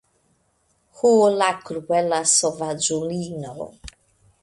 Ho, 1.01 1.11
la 1.35 1.51
kruela 1.67 2.25
sovaĝulino. 2.35 3.57